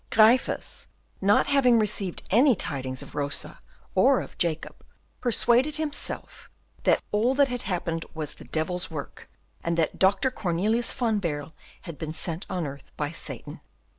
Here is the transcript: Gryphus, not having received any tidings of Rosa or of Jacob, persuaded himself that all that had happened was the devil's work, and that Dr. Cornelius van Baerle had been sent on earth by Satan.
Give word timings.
Gryphus, 0.09 0.87
not 1.21 1.45
having 1.45 1.77
received 1.77 2.23
any 2.31 2.55
tidings 2.55 3.03
of 3.03 3.13
Rosa 3.13 3.61
or 3.93 4.19
of 4.21 4.35
Jacob, 4.39 4.83
persuaded 5.19 5.75
himself 5.75 6.49
that 6.85 7.03
all 7.11 7.35
that 7.35 7.49
had 7.49 7.61
happened 7.61 8.05
was 8.15 8.33
the 8.33 8.45
devil's 8.45 8.89
work, 8.89 9.29
and 9.63 9.77
that 9.77 9.99
Dr. 9.99 10.31
Cornelius 10.31 10.91
van 10.91 11.19
Baerle 11.19 11.53
had 11.81 11.99
been 11.99 12.13
sent 12.13 12.47
on 12.49 12.65
earth 12.65 12.91
by 12.97 13.11
Satan. 13.11 13.61